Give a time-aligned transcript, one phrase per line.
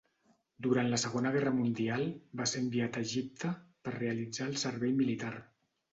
[0.67, 2.07] Durant la Segona Guerra Mundial,
[2.41, 3.53] va ser enviat a Egipte
[3.89, 5.35] per realitzar el servei militar.